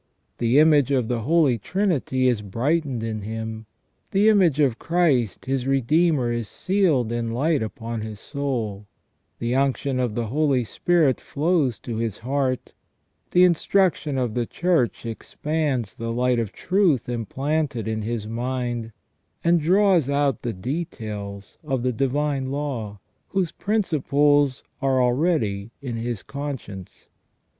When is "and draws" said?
19.43-20.09